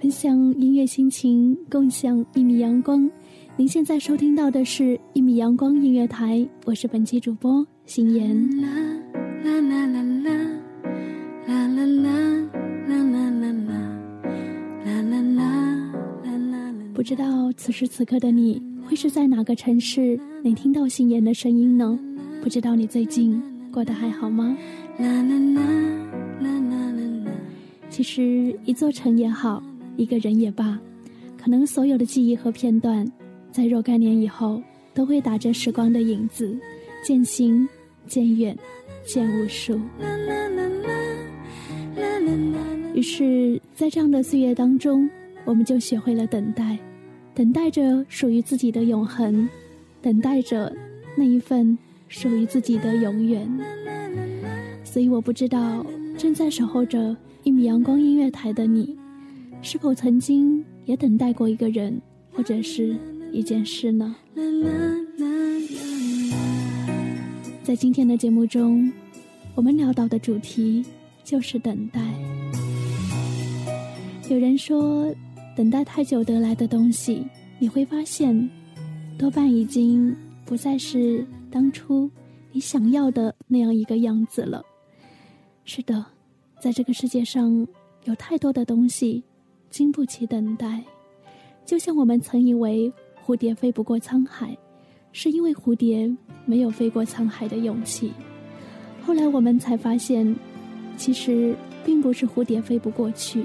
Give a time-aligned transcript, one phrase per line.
[0.00, 3.06] 分享音乐心情，共享一米阳光。
[3.54, 8.48] 您现在收听到的是一米阳光音乐台，我是本期主播心妍。
[16.94, 21.98] 不知道此时此刻的你会是在哪个城市能听到心妍的声音呢？
[22.42, 23.38] 不知道你最近
[23.70, 24.56] 过得还好吗？
[27.90, 29.62] 其实一座城也好，
[30.00, 30.80] 一个人也罢，
[31.36, 33.06] 可能所有的记忆和片段，
[33.52, 34.62] 在若干年以后，
[34.94, 36.58] 都会打着时光的影子，
[37.04, 37.68] 渐行
[38.06, 38.56] 渐远，
[39.04, 39.78] 渐无数。
[42.94, 45.06] 于是，在这样的岁月当中，
[45.44, 46.78] 我们就学会了等待。
[47.34, 49.46] 等待着属于自己的永恒，
[50.00, 50.74] 等待着
[51.14, 51.76] 那一份
[52.08, 53.46] 属于自己的永远。
[54.82, 55.84] 所以我不知道
[56.16, 58.98] 正在守候着一米阳光音乐台的你，
[59.62, 62.00] 是否曾经也等待过一个人
[62.32, 62.96] 或者是
[63.32, 64.16] 一件事呢？
[67.62, 68.92] 在今天的节目中，
[69.54, 70.84] 我们聊到的主题
[71.22, 72.00] 就是等待。
[74.28, 75.14] 有人说。
[75.56, 77.26] 等待太久得来的东西，
[77.58, 78.48] 你会发现，
[79.18, 80.16] 多半已经
[80.46, 82.08] 不再是当初
[82.50, 84.64] 你想要的那样一个样子了。
[85.64, 86.02] 是的，
[86.58, 87.66] 在这个世界上，
[88.04, 89.22] 有太多的东西
[89.70, 90.84] 经不起等待。
[91.64, 92.92] 就像我们曾以为
[93.24, 94.56] 蝴蝶飞不过沧海，
[95.12, 96.14] 是因为蝴蝶
[96.44, 98.12] 没有飞过沧海的勇气。
[99.02, 100.36] 后来我们才发现，
[100.96, 103.44] 其实并不是蝴蝶飞不过去。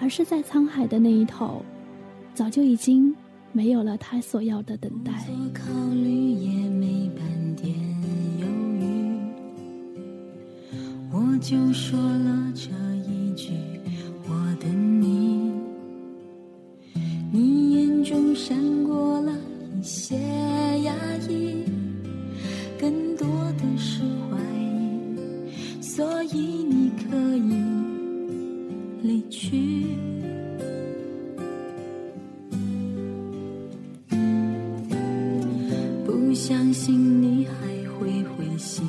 [0.00, 1.62] 而是在沧海的那一头，
[2.34, 3.14] 早就已经
[3.52, 5.12] 没有了他所要的等待。
[5.54, 7.72] 考虑也没半点
[8.38, 8.46] 犹
[8.80, 9.16] 豫，
[11.12, 12.70] 我就说了这
[13.08, 13.52] 一句：
[18.46, 19.32] 闪过了
[19.80, 20.16] 一些
[20.82, 20.94] 压
[21.30, 21.64] 抑，
[22.78, 27.54] 更多的是怀疑，所以你可以。
[29.00, 29.86] 离去，
[36.04, 37.52] 不相信你还
[37.98, 38.86] 会回心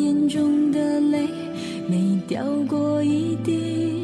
[0.00, 1.28] 眼中的泪
[1.86, 3.99] 没掉过一滴，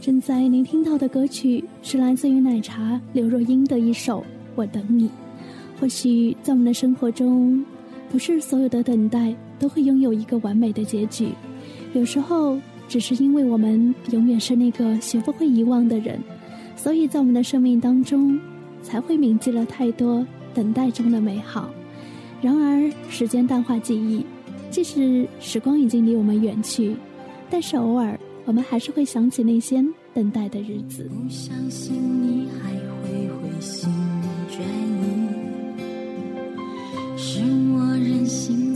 [0.00, 4.20] 正在您听到的歌曲是来自于奶茶刘若英的一首
[4.54, 5.04] 《我等你》。
[5.78, 7.62] 或许在我们的生活中，
[8.10, 11.28] 不是所有的等待都会拥有一个完美的结局，
[11.92, 12.58] 有时候
[12.88, 16.18] 只是因为我们永远是那个学不会遗忘的人，
[16.76, 18.40] 所以在我们的生命当中，
[18.82, 21.68] 才会铭记了太多等待中的美好。
[22.40, 24.24] 然而，时间淡化记忆，
[24.70, 26.96] 即使时光已经离我们远去，
[27.50, 28.18] 但是偶尔，
[28.50, 29.80] 我们还是会想起那些
[30.12, 31.08] 等待的日子。
[31.08, 33.88] 不相信你还会回心
[34.48, 34.60] 转
[34.98, 35.78] 意，
[37.16, 38.69] 是我任性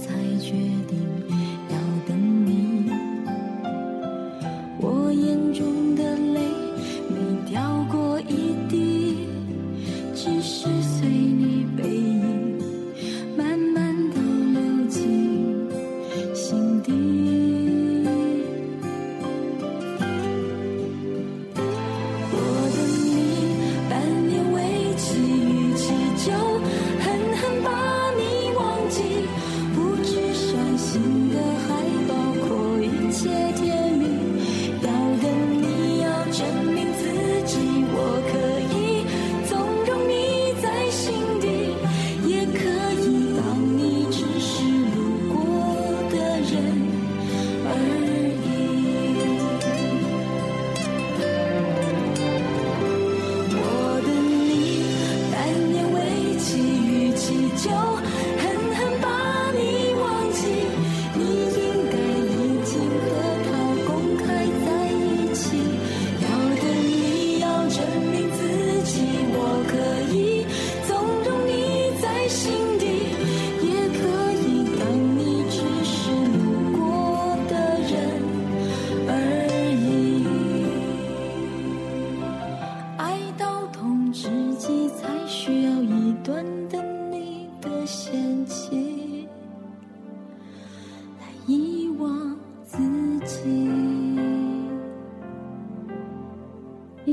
[67.77, 68.04] 你，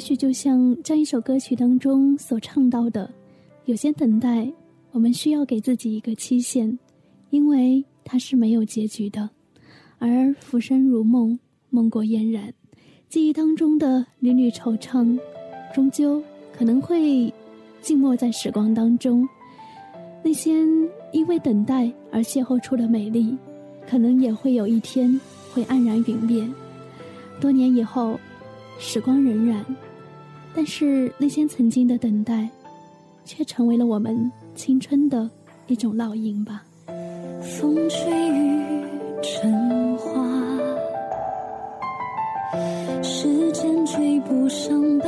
[0.01, 3.07] 也许就像这一首歌曲当中所唱到的，
[3.65, 4.51] 有些等待，
[4.94, 6.75] 我们需要给自己一个期限，
[7.30, 9.30] 因为它是没有结局的。
[10.00, 11.38] 而浮生如梦，
[11.69, 12.51] 梦过嫣然，
[13.09, 15.19] 记忆当中的缕缕惆怅，
[15.71, 16.19] 终究
[16.51, 17.31] 可能会
[17.80, 19.30] 静默在时光当中。
[20.24, 20.51] 那些
[21.12, 23.38] 因为等待而邂逅出的美丽，
[23.88, 25.21] 可能也会有一天
[25.54, 26.44] 会黯然陨灭。
[27.39, 28.19] 多年以后，
[28.80, 29.63] 时光荏苒，
[30.53, 32.50] 但是那些曾经的等待，
[33.24, 35.30] 却成为了我们青春的
[35.68, 36.63] 一种烙印吧。
[37.42, 38.83] 风吹雨
[39.24, 40.21] 成花，
[43.01, 45.07] 时间追不上白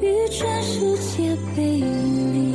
[0.00, 2.52] 与全世界背离。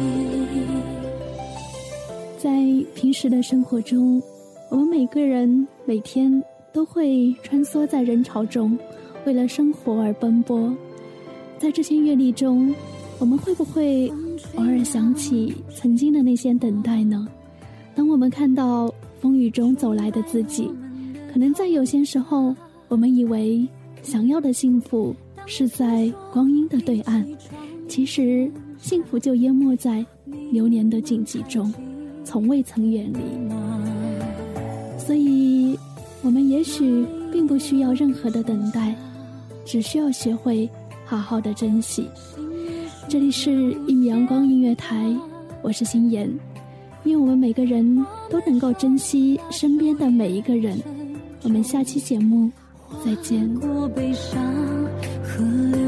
[2.37, 2.51] 在
[2.95, 4.21] 平时的生活中，
[4.69, 8.77] 我们每个人每天都会穿梭在人潮中，
[9.25, 10.75] 为了生活而奔波。
[11.57, 12.73] 在这些阅历中，
[13.19, 14.11] 我们会不会
[14.55, 17.25] 偶尔想起曾经的那些等待呢？
[17.95, 20.69] 当我们看到风雨中走来的自己，
[21.31, 22.53] 可能在有些时候，
[22.89, 23.65] 我们以为
[24.01, 27.25] 想要的幸福是在光阴的对岸，
[27.87, 30.05] 其实幸福就淹没在
[30.51, 31.71] 流年的荆棘中，
[32.23, 33.19] 从未曾远离。
[34.97, 35.77] 所以，
[36.21, 38.95] 我们也许并不需要任何的等待，
[39.65, 40.69] 只需要学会
[41.05, 42.07] 好好的珍惜。
[43.09, 43.51] 这里是
[43.85, 45.13] 一米阳光音乐台，
[45.61, 46.31] 我是心妍，
[47.03, 50.79] 愿我们每个人都能够珍惜身边的每一个人。
[51.43, 52.49] 我们下期节目
[53.03, 53.53] 再见。
[55.35, 55.82] 可怜。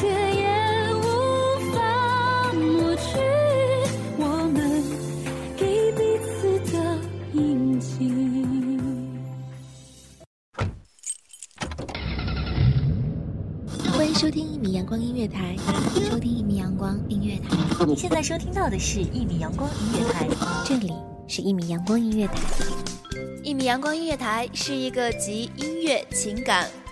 [0.00, 1.02] 却也无
[1.72, 3.18] 法抹去
[4.16, 4.80] 我们
[5.56, 6.78] 给彼此的。
[13.92, 15.56] 欢迎收听一米阳光音乐台，
[16.08, 20.28] 收听一米阳光音乐台，您现在收听到的是一米阳光音乐台，
[20.64, 20.92] 这里
[21.26, 22.34] 是一米阳光音乐台，
[23.42, 26.68] 一米阳光音乐台是一个集音乐、情感。